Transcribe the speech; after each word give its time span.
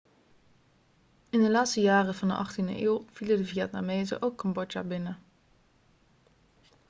in 1.29 1.41
de 1.41 1.49
laatste 1.51 1.81
jaren 1.81 2.15
van 2.15 2.27
de 2.27 2.35
18e 2.45 2.79
eeuw 2.79 3.05
vielen 3.11 3.37
de 3.37 3.45
vietnamezen 3.45 4.21
ook 4.21 4.35
cambodja 4.37 4.83
binnen 4.83 5.19